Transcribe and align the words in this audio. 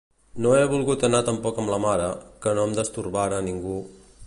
No 0.45 0.53
he 0.59 0.63
volgut 0.71 1.05
anar 1.07 1.19
tampoc 1.27 1.59
amb 1.63 1.73
la 1.75 1.79
mare, 1.85 2.09
que 2.47 2.57
no 2.61 2.67
em 2.71 2.75
destorbara 2.81 3.45
ningú... 3.51 3.79